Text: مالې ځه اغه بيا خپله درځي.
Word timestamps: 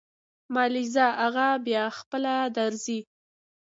مالې 0.53 0.83
ځه 0.93 1.05
اغه 1.25 1.47
بيا 1.65 1.83
خپله 1.97 2.33
درځي. 2.57 2.99